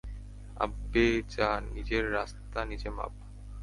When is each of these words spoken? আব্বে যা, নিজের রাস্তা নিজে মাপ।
আব্বে 0.57 1.05
যা, 1.33 1.49
নিজের 1.71 2.03
রাস্তা 2.11 2.59
নিজে 2.65 2.89
মাপ। 2.97 3.13